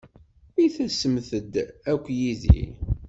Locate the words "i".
0.63-0.65